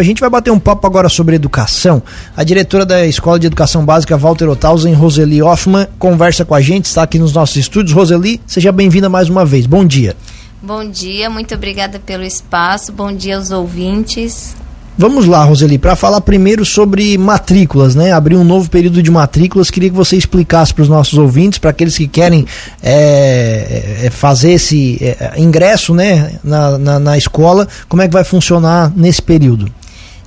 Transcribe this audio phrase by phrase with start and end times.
[0.00, 2.00] A gente vai bater um papo agora sobre educação.
[2.36, 6.84] A diretora da Escola de Educação Básica, Walter Othausen, Roseli Hoffman, conversa com a gente,
[6.84, 7.92] está aqui nos nossos estúdios.
[7.92, 9.66] Roseli, seja bem-vinda mais uma vez.
[9.66, 10.14] Bom dia.
[10.62, 12.92] Bom dia, muito obrigada pelo espaço.
[12.92, 14.54] Bom dia aos ouvintes.
[14.96, 18.12] Vamos lá, Roseli, para falar primeiro sobre matrículas, né?
[18.12, 19.68] Abrir um novo período de matrículas.
[19.68, 22.46] Queria que você explicasse para os nossos ouvintes, para aqueles que querem
[22.80, 28.22] é, é, fazer esse é, ingresso, né, na, na, na escola, como é que vai
[28.22, 29.68] funcionar nesse período.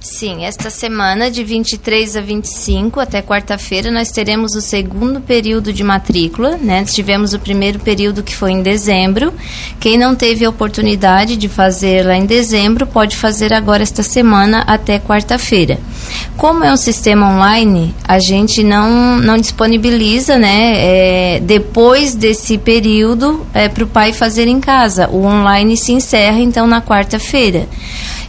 [0.03, 5.83] Sim, esta semana, de 23 a 25, até quarta-feira, nós teremos o segundo período de
[5.83, 6.57] matrícula.
[6.57, 6.83] Né?
[6.85, 9.31] Tivemos o primeiro período que foi em dezembro.
[9.79, 14.63] Quem não teve a oportunidade de fazer lá em dezembro, pode fazer agora esta semana
[14.65, 15.79] até quarta-feira.
[16.35, 23.45] Como é um sistema online, a gente não, não disponibiliza, né, é, depois desse período,
[23.53, 25.07] é, para o pai fazer em casa.
[25.09, 27.69] O online se encerra, então, na quarta-feira.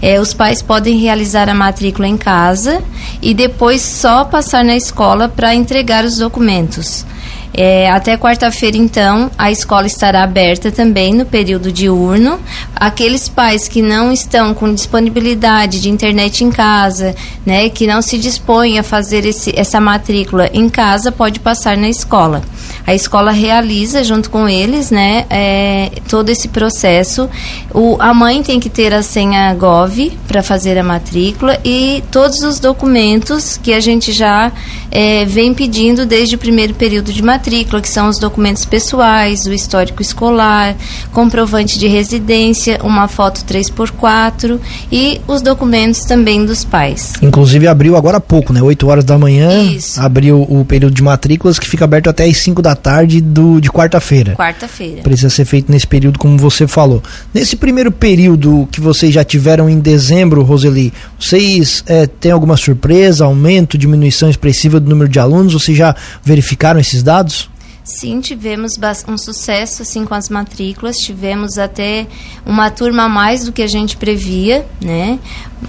[0.03, 2.83] É, os pais podem realizar a matrícula em casa
[3.23, 7.07] e depois só passar na escola para entregar os documentos.
[7.55, 12.41] É, até quarta-feira, então, a escola estará aberta também no período diurno.
[12.75, 18.17] Aqueles pais que não estão com disponibilidade de internet em casa, né, que não se
[18.17, 22.43] dispõem a fazer esse, essa matrícula em casa, pode passar na escola.
[22.87, 27.29] A escola realiza junto com eles, né, é, todo esse processo.
[27.73, 32.41] O, a mãe tem que ter a senha Gov para fazer a matrícula e todos
[32.41, 34.51] os documentos que a gente já
[34.91, 39.53] é, vem pedindo desde o primeiro período de matrícula, que são os documentos pessoais, o
[39.53, 40.75] histórico escolar,
[41.13, 44.59] comprovante de residência, uma foto 3x4
[44.91, 47.15] e os documentos também dos pais.
[47.23, 48.63] Inclusive abriu agora há pouco, né?
[48.63, 49.63] 8 horas da manhã.
[49.63, 50.01] Isso.
[50.01, 53.71] Abriu o período de matrículas que fica aberto até as 5 da tarde do, de
[53.71, 54.35] quarta-feira.
[54.35, 55.03] Quarta-feira.
[55.03, 57.03] Precisa ser feito nesse período, como você falou.
[57.33, 63.25] Nesse primeiro período que vocês já tiveram em dezembro, Roseli, vocês é, têm alguma surpresa,
[63.25, 65.53] aumento, diminuição expressiva do número de alunos?
[65.53, 67.51] Vocês já verificaram esses dados?
[67.85, 72.07] Sim, tivemos um sucesso assim com as matrículas, tivemos até
[72.47, 75.19] uma turma a mais do que a gente previa, né?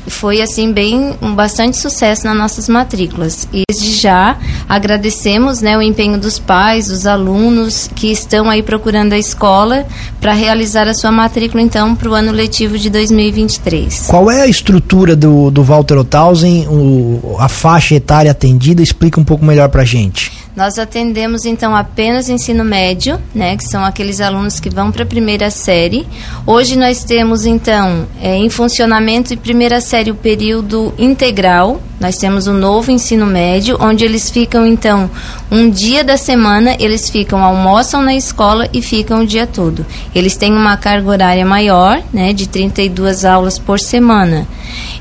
[0.07, 3.47] Foi assim bem um bastante sucesso nas nossas matrículas.
[3.52, 4.38] E desde já
[4.69, 9.85] agradecemos, né, o empenho dos pais, dos alunos que estão aí procurando a escola
[10.22, 14.06] para realizar a sua matrícula então para o ano letivo de 2023.
[14.07, 18.84] Qual é a estrutura do, do Walter Othausen, o, a faixa etária atendida?
[18.84, 20.42] Explica um pouco melhor para a gente.
[20.56, 25.06] Nós atendemos então apenas ensino médio, né, que são aqueles alunos que vão para a
[25.06, 26.08] primeira série.
[26.46, 31.81] Hoje nós temos então é, em funcionamento em primeira série o período integral.
[32.00, 35.09] Nós temos o novo ensino médio, onde eles ficam então
[35.50, 39.84] um dia da semana, eles ficam almoçam na escola e ficam o dia todo.
[40.14, 44.47] Eles têm uma carga horária maior, né, de 32 aulas por semana.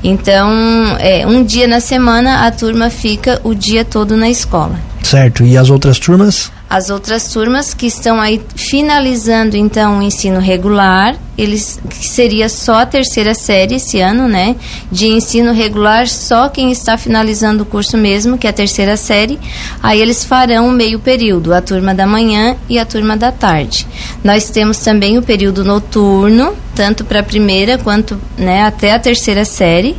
[0.03, 0.51] Então,
[0.99, 4.79] é, um dia na semana a turma fica o dia todo na escola.
[5.01, 5.43] Certo.
[5.43, 6.51] E as outras turmas?
[6.73, 12.77] As outras turmas que estão aí finalizando então o ensino regular, eles que seria só
[12.77, 14.55] a terceira série esse ano, né?
[14.91, 19.39] De ensino regular, só quem está finalizando o curso mesmo, que é a terceira série.
[19.83, 23.85] Aí eles farão meio período, a turma da manhã e a turma da tarde.
[24.23, 29.45] Nós temos também o período noturno, tanto para a primeira quanto né, até a terceira
[29.45, 29.95] série.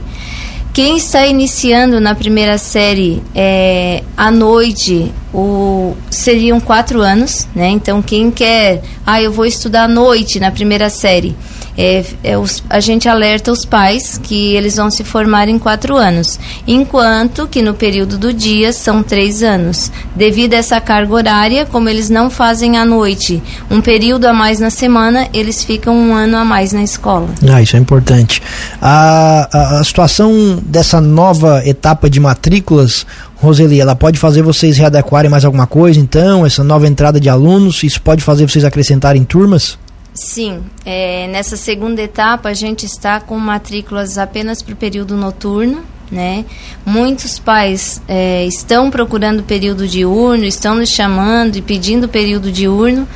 [0.75, 7.69] Quem está iniciando na primeira série é, à noite, o, seriam quatro anos, né?
[7.69, 11.37] Então, quem quer, ah, eu vou estudar à noite na primeira série,
[11.77, 15.97] é, é os, a gente alerta os pais que eles vão se formar em quatro
[15.97, 19.91] anos, enquanto que no período do dia são três anos.
[20.15, 24.61] Devido a essa carga horária, como eles não fazem à noite um período a mais
[24.61, 27.29] na semana, eles ficam um ano a mais na escola.
[27.49, 28.43] Ah, isso é importante.
[28.81, 33.07] A, a, a situação dessa nova etapa de matrículas
[33.37, 37.83] Roseli, ela pode fazer vocês readequarem mais alguma coisa, então, essa nova entrada de alunos,
[37.83, 39.79] isso pode fazer vocês acrescentarem turmas?
[40.15, 45.83] Sim, é, nessa segunda etapa a gente está com matrículas apenas para o período noturno,
[46.09, 46.45] né?
[46.87, 53.09] Muitos pais é, estão procurando período diurno, estão nos chamando e pedindo período diurno.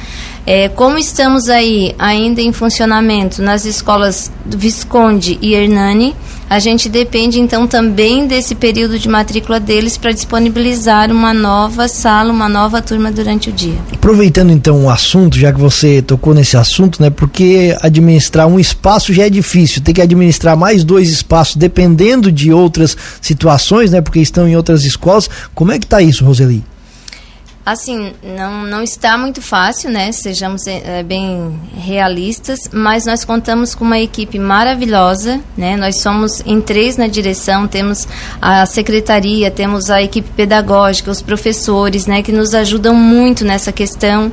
[0.45, 6.17] É, como estamos aí ainda em funcionamento nas escolas Visconde e Hernani,
[6.49, 12.33] a gente depende então também desse período de matrícula deles para disponibilizar uma nova sala,
[12.33, 13.79] uma nova turma durante o dia.
[13.93, 17.11] Aproveitando então o assunto, já que você tocou nesse assunto, né?
[17.11, 22.53] Porque administrar um espaço já é difícil, tem que administrar mais dois espaços dependendo de
[22.53, 24.01] outras situações, né?
[24.01, 25.29] Porque estão em outras escolas.
[25.55, 26.65] Como é que está isso, Roseli?
[27.69, 30.11] Assim, não, não está muito fácil, né?
[30.11, 35.77] Sejamos é, bem realistas, mas nós contamos com uma equipe maravilhosa, né?
[35.77, 38.09] Nós somos em três na direção, temos
[38.41, 42.23] a secretaria, temos a equipe pedagógica, os professores, né?
[42.23, 44.33] Que nos ajudam muito nessa questão.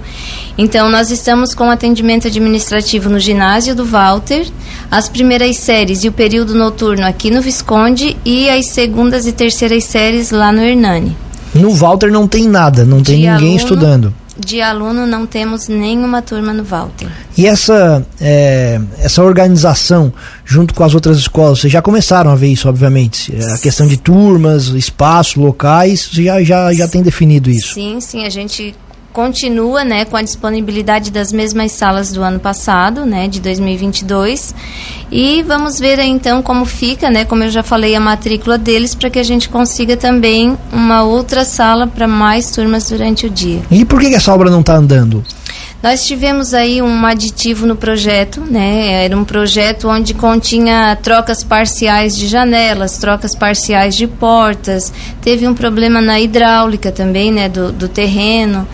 [0.58, 4.48] Então, nós estamos com atendimento administrativo no ginásio do Walter,
[4.90, 9.84] as primeiras séries e o período noturno aqui no Visconde e as segundas e terceiras
[9.84, 11.25] séries lá no Hernani.
[11.56, 14.14] No Walter não tem nada, não tem ninguém aluno, estudando.
[14.38, 17.08] De aluno não temos nenhuma turma no Walter.
[17.38, 20.12] E essa, é, essa organização
[20.44, 23.34] junto com as outras escolas, vocês já começaram a ver isso, obviamente.
[23.54, 27.74] A questão de turmas, espaço, locais, já, já, já tem definido isso.
[27.74, 28.76] Sim, sim, a gente
[29.16, 34.54] continua né, com a disponibilidade das mesmas salas do ano passado, né, de 2022.
[35.10, 39.10] E vamos ver então como fica, né, como eu já falei, a matrícula deles para
[39.10, 43.62] que a gente consiga também uma outra sala para mais turmas durante o dia.
[43.72, 45.24] E por que, que essa obra não está andando?
[45.82, 49.04] Nós tivemos aí um aditivo no projeto, né?
[49.06, 54.92] Era um projeto onde continha trocas parciais de janelas, trocas parciais de portas.
[55.22, 57.48] Teve um problema na hidráulica também, né?
[57.48, 58.68] Do, do terreno.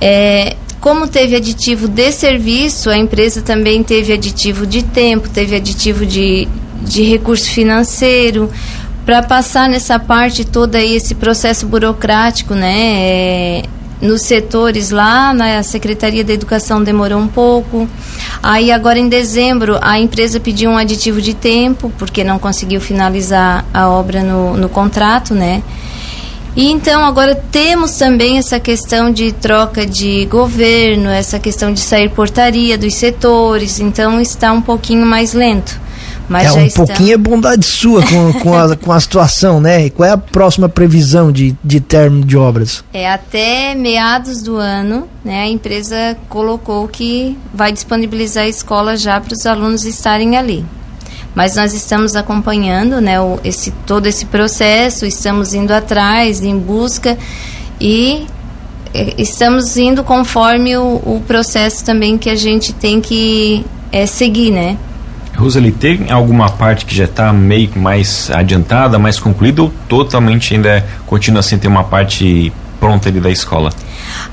[0.00, 6.06] É, como teve aditivo de serviço, a empresa também teve aditivo de tempo, teve aditivo
[6.06, 6.48] de,
[6.82, 8.50] de recurso financeiro,
[9.04, 12.92] para passar nessa parte toda aí, esse processo burocrático, né?
[13.00, 13.62] É,
[14.00, 17.88] nos setores lá, na Secretaria da Educação demorou um pouco.
[18.42, 23.64] Aí agora em dezembro a empresa pediu um aditivo de tempo, porque não conseguiu finalizar
[23.72, 25.62] a obra no, no contrato, né?
[26.56, 32.08] E então agora temos também essa questão de troca de governo, essa questão de sair
[32.08, 35.87] portaria dos setores, então está um pouquinho mais lento.
[36.28, 39.86] Mas é, um pouquinho é bondade sua com, com, a, com a situação, né?
[39.86, 42.84] E qual é a próxima previsão de, de término de obras?
[42.92, 45.42] É até meados do ano, né?
[45.42, 50.64] A empresa colocou que vai disponibilizar a escola já para os alunos estarem ali
[51.34, 57.16] mas nós estamos acompanhando né, o, esse, todo esse processo, estamos indo atrás, em busca
[57.80, 58.26] e
[59.16, 64.76] estamos indo conforme o, o processo também que a gente tem que é, seguir, né?
[65.38, 70.84] Roseli, tem alguma parte que já está meio mais adiantada, mais concluída ou totalmente ainda
[71.06, 73.70] continua sem ter uma parte pronta ali da escola?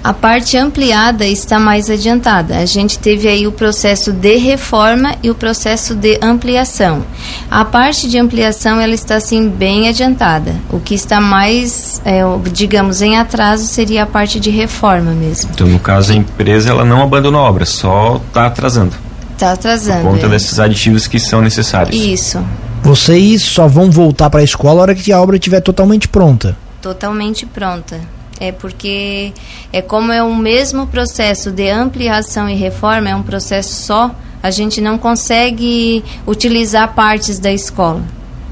[0.04, 2.58] A parte ampliada está mais adiantada.
[2.58, 7.04] A gente teve aí o processo de reforma e o processo de ampliação.
[7.50, 10.56] A parte de ampliação ela está assim bem adiantada.
[10.70, 12.22] O que está mais, é,
[12.52, 15.52] digamos, em atraso seria a parte de reforma mesmo.
[15.54, 19.05] Então, no caso, a empresa ela não abandonou a obra, só está atrasando.
[19.36, 20.02] Está atrasando.
[20.02, 20.30] Por conta é.
[20.30, 21.96] desses aditivos que são necessários.
[21.96, 22.44] Isso.
[22.82, 26.58] Vocês só vão voltar para a escola na hora que a obra estiver totalmente pronta.
[26.82, 28.00] Totalmente pronta.
[28.40, 29.34] É porque
[29.72, 34.12] é como é o mesmo processo de ampliação e reforma, é um processo só,
[34.44, 38.04] a gente não consegue utilizar partes da escola.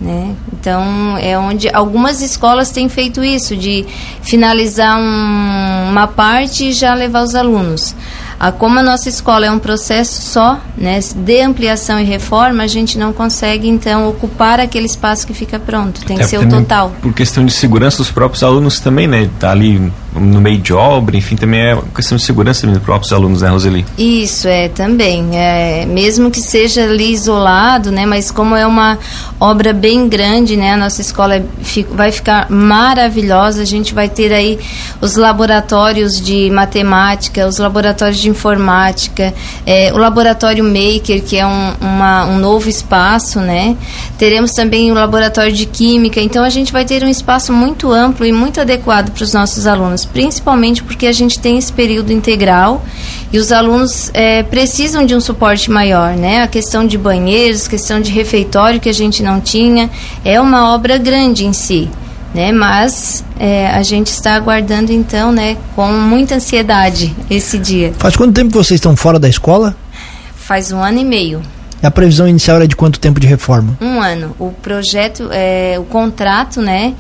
[0.02, 0.36] Né?
[0.52, 3.86] Então, é onde algumas escolas têm feito isso, de
[4.22, 7.96] finalizar um, uma parte e já levar os alunos.
[8.44, 12.68] A, como a nossa escola é um processo só, né, de ampliação e reforma, a
[12.68, 16.04] gente não consegue, então, ocupar aquele espaço que fica pronto.
[16.04, 16.92] Tem é, que ser o total.
[17.02, 19.30] Por questão de segurança dos próprios alunos também, né?
[19.40, 23.42] Tá ali no meio de obra, enfim, também é questão de segurança dos próprios alunos,
[23.42, 23.86] né, Roseli?
[23.98, 25.38] Isso, é, também.
[25.38, 28.98] É, mesmo que seja ali isolado, né, mas como é uma
[29.40, 31.44] obra bem grande, né, a nossa escola é,
[31.92, 34.60] vai ficar maravilhosa, a gente vai ter aí
[35.02, 39.34] os laboratórios de matemática, os laboratórios de informática,
[39.66, 43.76] é, o laboratório Maker, que é um, uma, um novo espaço, né?
[44.18, 48.26] Teremos também o laboratório de química, então a gente vai ter um espaço muito amplo
[48.26, 52.84] e muito adequado para os nossos alunos, principalmente porque a gente tem esse período integral
[53.32, 56.42] e os alunos é, precisam de um suporte maior, né?
[56.42, 59.90] A questão de banheiros, questão de refeitório que a gente não tinha,
[60.24, 61.90] é uma obra grande em si
[62.34, 62.52] né?
[62.52, 67.94] Mas é, a gente está aguardando então, né, com muita ansiedade esse dia.
[67.98, 69.76] Faz quanto tempo vocês estão fora da escola?
[70.36, 71.42] Faz um ano e meio.
[71.82, 73.78] A previsão inicial era de quanto tempo de reforma?
[73.82, 74.34] Um ano.
[74.40, 76.94] O projeto, é, o contrato, né,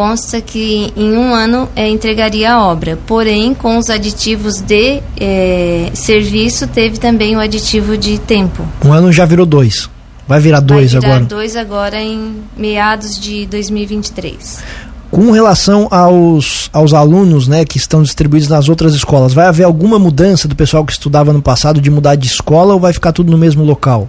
[0.00, 2.98] consta que em um ano é, entregaria a obra.
[3.06, 8.66] Porém, com os aditivos de é, serviço, teve também o aditivo de tempo.
[8.82, 9.90] Um ano já virou dois.
[10.26, 11.28] Vai virar dois Vai virar agora?
[11.28, 14.62] dois agora em meados de 2023.
[15.10, 19.98] Com relação aos, aos alunos né, que estão distribuídos nas outras escolas, vai haver alguma
[19.98, 23.30] mudança do pessoal que estudava no passado de mudar de escola ou vai ficar tudo
[23.30, 24.08] no mesmo local?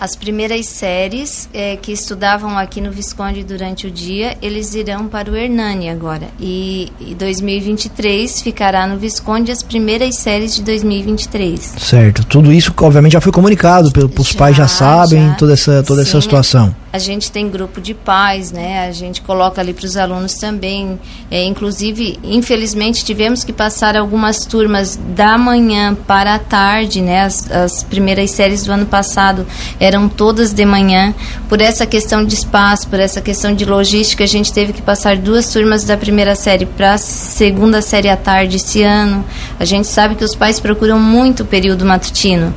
[0.00, 5.30] As primeiras séries é, que estudavam aqui no Visconde durante o dia, eles irão para
[5.30, 6.28] o Hernani agora.
[6.40, 11.74] E, e 2023 ficará no Visconde as primeiras séries de 2023.
[11.78, 12.24] Certo.
[12.24, 15.34] Tudo isso, obviamente, já foi comunicado, pelo, os pais já sabem já.
[15.34, 16.74] toda, essa, toda Sim, essa situação.
[16.92, 18.88] A gente tem grupo de pais, né?
[18.88, 20.98] A gente coloca ali para os alunos também.
[21.30, 27.22] É, inclusive, infelizmente, tivemos que passar algumas turmas da manhã para a tarde, né?
[27.22, 29.46] As, as primeiras séries do ano passado
[29.78, 31.14] eram todas de manhã.
[31.48, 35.16] Por essa questão de espaço, por essa questão de logística, a gente teve que passar
[35.16, 39.24] duas turmas da primeira série para a segunda série à tarde esse ano.
[39.60, 42.52] A gente sabe que os pais procuram muito o período matutino,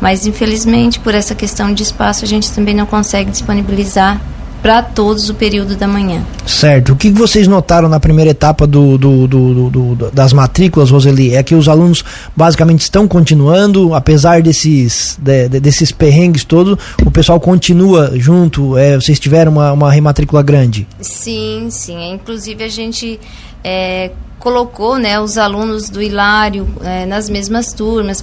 [0.00, 4.20] mas infelizmente por essa questão de espaço a gente também não consegue disponibilizar
[4.64, 6.24] para todos o período da manhã.
[6.46, 6.94] Certo.
[6.94, 11.34] O que vocês notaram na primeira etapa do, do, do, do, das matrículas, Roseli?
[11.34, 12.02] É que os alunos
[12.34, 18.78] basicamente estão continuando, apesar desses, de, de, desses perrengues todos, o pessoal continua junto?
[18.78, 20.88] É, vocês tiveram uma, uma rematrícula grande?
[20.98, 22.12] Sim, sim.
[22.12, 23.20] Inclusive a gente
[23.62, 24.12] é,
[24.44, 28.22] colocou né, os alunos do Hilário é, nas mesmas turmas,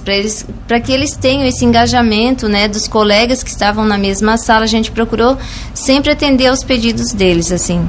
[0.68, 4.62] para que eles tenham esse engajamento né, dos colegas que estavam na mesma sala.
[4.62, 5.36] A gente procurou
[5.74, 7.50] sempre atender aos pedidos deles.
[7.50, 7.84] assim.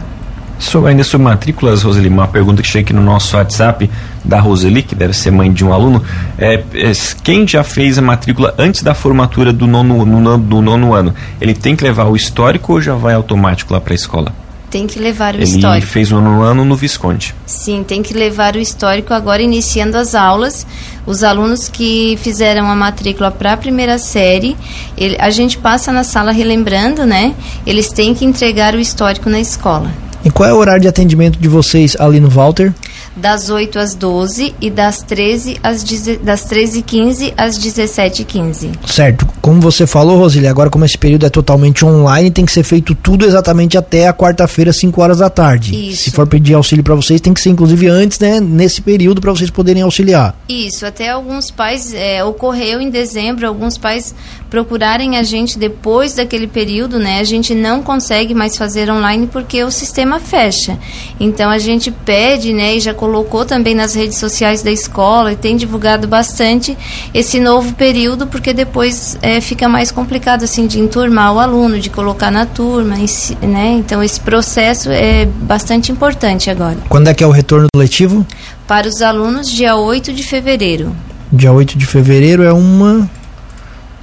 [0.57, 3.89] Sobre, ainda sobre matrículas, Roseli, uma pergunta que chega aqui no nosso WhatsApp
[4.25, 6.03] da Roseli, que deve ser mãe de um aluno.
[6.37, 6.91] É, é
[7.23, 11.53] quem já fez a matrícula antes da formatura do nono, no, do nono ano, ele
[11.53, 14.42] tem que levar o histórico ou já vai automático lá para a escola?
[14.73, 15.75] Tem que levar o Ele histórico.
[15.75, 17.35] Ele fez o um ano no Visconde.
[17.45, 20.65] Sim, tem que levar o histórico agora iniciando as aulas.
[21.05, 24.57] Os alunos que fizeram a matrícula para a primeira série,
[24.97, 27.35] ele, a gente passa na sala relembrando, né?
[27.67, 29.91] Eles têm que entregar o histórico na escola.
[30.25, 32.73] E qual é o horário de atendimento de vocês ali no Walter?
[33.15, 35.84] Das 8 às 12 e das 13 às
[36.24, 38.72] das 13h15 às 17h15.
[38.88, 39.27] Certo.
[39.41, 42.96] Como você falou, Rosília, agora como esse período é totalmente online, tem que ser feito
[42.96, 45.89] tudo exatamente até a quarta-feira, 5 horas da tarde.
[45.89, 46.03] Isso.
[46.03, 49.32] Se for pedir auxílio para vocês, tem que ser inclusive antes, né, nesse período para
[49.32, 50.36] vocês poderem auxiliar.
[50.48, 54.15] Isso, até alguns pais é, ocorreu em dezembro, alguns pais
[54.50, 57.20] procurarem a gente depois daquele período, né?
[57.20, 60.77] A gente não consegue mais fazer online porque o sistema fecha.
[61.20, 65.36] Então a gente pede, né, e já colocou também nas redes sociais da escola e
[65.36, 66.77] tem divulgado bastante
[67.13, 71.89] esse novo período, porque depois é, fica mais complicado assim de enturmar o aluno, de
[71.89, 72.95] colocar na turma,
[73.41, 73.72] né?
[73.72, 76.77] Então esse processo é bastante importante agora.
[76.88, 78.25] Quando é que é o retorno do letivo?
[78.65, 80.95] Para os alunos, dia 8 de fevereiro.
[81.29, 83.10] Dia 8 de fevereiro é uma.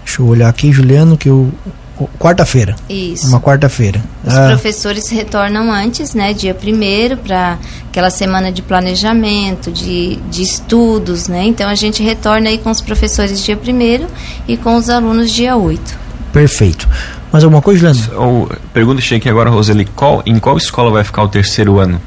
[0.05, 1.51] Deixa eu olhar aqui, Juliano, que eu
[2.19, 2.77] quarta-feira.
[2.89, 3.29] Isso.
[3.29, 4.03] Uma quarta-feira.
[4.25, 4.49] Os ah.
[4.49, 11.45] professores retornam antes, né, dia primeiro, para aquela semana de planejamento, de, de estudos, né?
[11.45, 14.07] Então a gente retorna aí com os professores dia primeiro
[14.47, 15.99] e com os alunos dia 8.
[16.33, 16.89] Perfeito.
[17.33, 18.49] Mais alguma coisa, Juliano?
[18.73, 22.01] Pergunta chega aqui agora, Roseli, qual, em qual escola vai ficar o terceiro ano?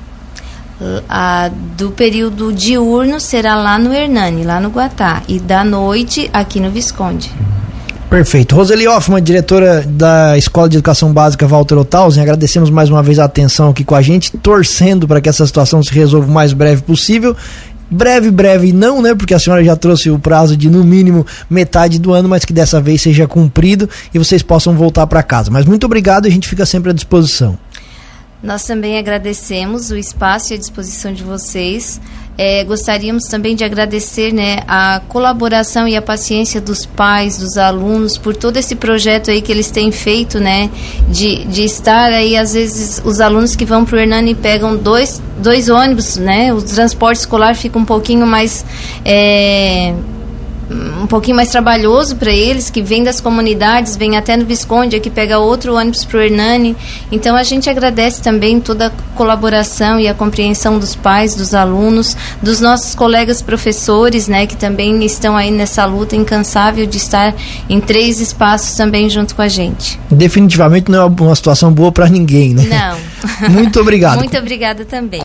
[1.07, 6.59] A, do período diurno será lá no Hernani, lá no Guatá, e da noite aqui
[6.59, 7.31] no Visconde.
[8.13, 8.55] Perfeito.
[8.55, 13.25] Roseli Hoffman, diretora da Escola de Educação Básica Walter Othausen, agradecemos mais uma vez a
[13.25, 16.83] atenção aqui com a gente, torcendo para que essa situação se resolva o mais breve
[16.83, 17.35] possível.
[17.89, 19.15] Breve, breve não, né?
[19.15, 22.53] Porque a senhora já trouxe o prazo de no mínimo metade do ano, mas que
[22.53, 25.49] dessa vez seja cumprido e vocês possam voltar para casa.
[25.49, 27.57] Mas muito obrigado a gente fica sempre à disposição.
[28.43, 31.99] Nós também agradecemos o espaço e a disposição de vocês.
[32.37, 38.17] É, gostaríamos também de agradecer né, a colaboração e a paciência dos pais, dos alunos,
[38.17, 40.69] por todo esse projeto aí que eles têm feito, né,
[41.09, 45.21] de, de estar aí, às vezes, os alunos que vão para o Hernani pegam dois,
[45.37, 48.65] dois ônibus, né, o transporte escolar fica um pouquinho mais...
[49.05, 49.93] É,
[50.69, 55.09] um pouquinho mais trabalhoso para eles, que vêm das comunidades, vêm até no Visconde, aqui
[55.09, 56.75] pega outro ônibus para o Hernani.
[57.11, 62.15] Então a gente agradece também toda a colaboração e a compreensão dos pais, dos alunos,
[62.41, 67.33] dos nossos colegas professores, né, que também estão aí nessa luta incansável de estar
[67.69, 69.99] em três espaços também junto com a gente.
[70.09, 72.63] Definitivamente não é uma situação boa para ninguém, né?
[72.63, 73.13] Não.
[73.49, 74.17] Muito obrigado.
[74.19, 75.21] Muito obrigada também.